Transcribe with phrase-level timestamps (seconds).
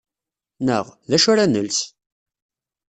[0.65, 1.79] Neɣ: D acu ara nels?